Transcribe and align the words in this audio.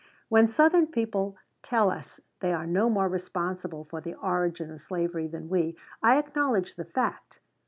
"When 0.29 0.47
Southern 0.47 0.87
people 0.87 1.37
tell 1.61 1.91
us 1.91 2.19
they 2.39 2.51
are 2.53 2.65
no 2.65 2.89
more 2.89 3.07
responsible 3.07 3.83
for 3.83 4.01
the 4.01 4.15
origin 4.15 4.71
of 4.71 4.81
slavery 4.81 5.27
than 5.27 5.47
we, 5.47 5.77
I 6.01 6.17
acknowledge 6.17 6.73
the 6.75 6.85
fact. 6.85 7.39